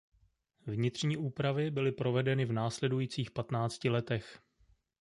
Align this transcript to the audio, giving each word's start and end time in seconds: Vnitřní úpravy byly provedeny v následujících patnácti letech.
Vnitřní 0.67 1.17
úpravy 1.17 1.71
byly 1.71 1.91
provedeny 1.91 2.45
v 2.45 2.51
následujících 2.53 3.31
patnácti 3.31 3.89
letech. 3.89 4.39